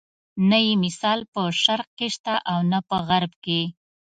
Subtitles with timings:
[0.49, 3.61] نه یې مثال په شرق کې شته او نه په غرب کې.